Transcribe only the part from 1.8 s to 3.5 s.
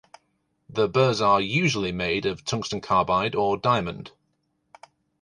made of tungsten carbide